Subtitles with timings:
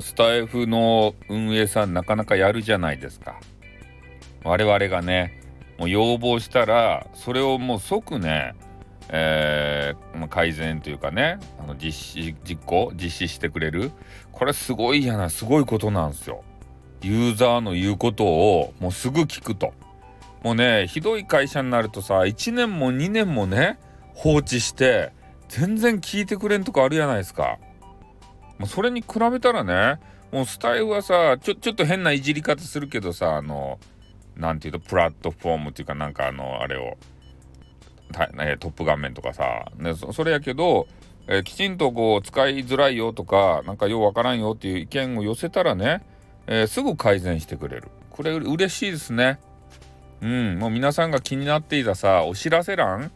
[0.00, 3.40] スタイフの運営さんなかなかやるじゃないですか。
[4.44, 5.40] 我々がね
[5.78, 8.54] もう要望したらそれをもう即ね
[9.12, 13.90] えー、改善というかねあの実施実行実施してくれる。
[14.30, 16.44] これすごいやなすごいことなんですよ。
[17.02, 19.72] ユーザーの言うことをもうすぐ聞くと。
[20.42, 23.78] もうねひどい会社になるとさ1年も2年もね
[24.14, 25.12] 放置して
[25.48, 27.58] 全然聞いてくれんとこあるじゃないですか。
[28.60, 29.98] もうそれに比べたらね
[30.30, 33.80] もうスタイルはさちょちょっと変ないじり方するけどさあの
[34.36, 36.98] 何て言うとプラットフォームっていうかなんかあのあれを
[38.34, 40.88] ね、トップ画面とかさ、ね、それやけど、
[41.28, 46.02] えー、きちんとこう使いづらいよとかなんかようわからんよっていう意見を寄せたらね、
[46.48, 47.88] えー、すぐ改善してくれる。
[48.10, 49.38] これ嬉しいですね。
[50.20, 53.10] うんもう皆さんが気になっていたさお知らせ欄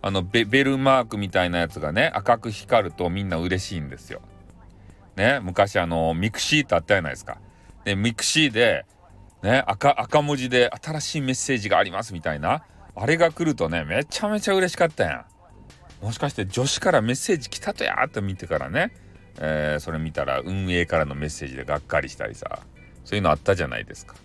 [0.00, 4.22] あのベルマークみたいなやつがね赤く光るとみんな嬉しいんですよ。
[5.18, 7.38] ね昔あのミクシーってあったじゃないですか。
[7.84, 8.86] でミクシーで
[9.42, 12.64] ね赤赤文字で新しいメッセージがありますみたいな。
[12.94, 15.26] あれが来るとねめちゃめちゃ嬉しかったや
[16.00, 16.04] ん。
[16.04, 18.94] もしかして女子からメッセージ来たと思って見てからね、
[19.38, 22.60] えー、それ見たら運営からのメッセージでがっかりしたりさ。
[23.04, 24.16] そういうのあったじゃないですか。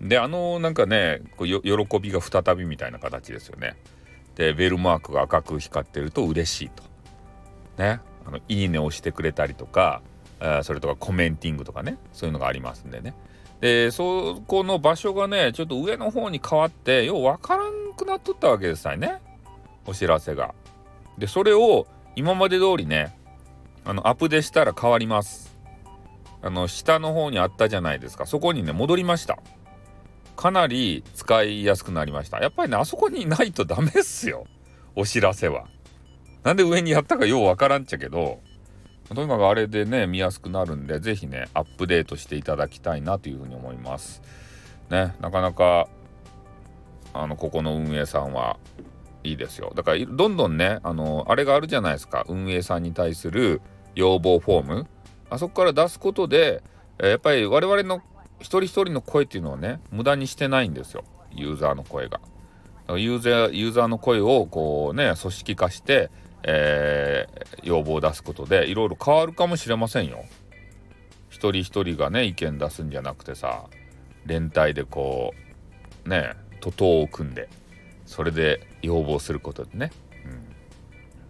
[0.00, 3.76] であのなんかねこう喜びが再びみたいな形ですよね。
[4.36, 6.84] でベルマークが赤く光ってると嬉しいと。
[7.76, 8.00] ね。
[8.28, 10.02] あのいいねをしてくれたりとか
[10.62, 13.14] それとかコメンティングとかねそういうのがありますんでね
[13.60, 19.20] でそこの場所がねちょっと上の方に変わってよう分からんくなっとったわけですね
[19.86, 20.54] お知らせが。
[21.16, 23.16] でそれを今まで通りね
[23.84, 25.56] あのアップデしたら変わります。
[26.42, 29.38] あの下の方にあったじゃないですかそこにね戻りました。
[30.36, 32.38] かなり使いやすくなりました。
[32.38, 34.46] やっぱりねあそこにないとダメっすよ
[34.94, 35.66] お知らせは。
[36.48, 38.40] なんで上にやったかようわからんっちゃけど
[39.14, 44.22] とにかくあれでね見やすくなるんで是非ねアップデートしていただきたいなというふうに思います。
[44.88, 45.88] ねなかなか
[47.12, 48.56] あのここの運営さんは
[49.24, 53.60] いいですよだからどんどんねあのあれがあるじゃないですか運営さんに対する
[53.94, 54.86] 要望フォーム
[55.28, 56.62] あそこから出すことで、
[56.96, 58.00] やっぱり我々の
[58.38, 62.22] 一人一人の声っていうのはね無駄にしてないんですよユーザーの声が。
[62.96, 66.10] ユーザーユーザーの声をこうね組織化して
[66.42, 70.24] えー、要望を出すことでいろいろ変わるかもしれませんよ。
[71.30, 73.64] 一人一人がね意見出すんじゃなくてさ
[74.26, 75.34] 連帯でこ
[76.06, 77.48] うね徒党を組んで
[78.06, 79.92] それで要望することでね、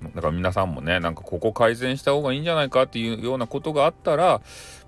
[0.02, 4.40] うん、だから皆さんもねなんかここ改善した方がいいんじゃないかっていうようなことがあったら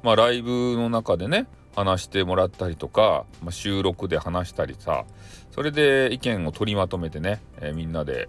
[0.02, 5.04] まあライブの中でね話してもらったりとか、まあ、収録で話したりさ
[5.50, 8.28] それで意見を取りまとめてね、えー、みんなで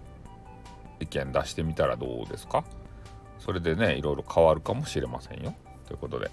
[1.02, 2.64] 意見出してみたらどうですか？
[3.38, 5.54] それでねいろいろ変わるかもしれませんよ。
[5.86, 6.30] ということで、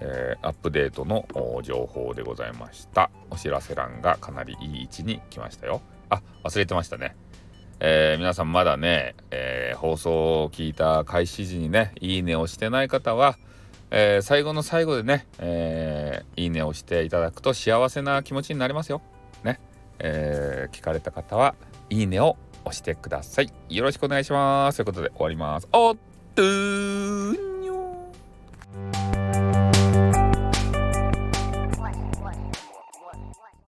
[0.00, 1.26] えー、アップデートの
[1.62, 3.10] 情報でございました。
[3.30, 5.80] お知らせ欄がかなりいい位置に来ましたよ。
[6.08, 7.14] あ忘れてましたね。
[7.78, 13.38] えー、皆さんまだね、えー、放送を聞いた開始時にねいいねをしてない方は、
[13.90, 19.00] えー、最後の最後でね、えいいねをしていただくと幸せな気持ちになりますよ。
[19.44, 19.60] ね、
[19.98, 21.54] え聞かれた方は
[21.88, 23.52] いいねを押してください。
[23.68, 24.76] よろしくお願いします。
[24.76, 25.68] ということで終わります。
[25.72, 25.96] おっ
[26.34, 27.29] とー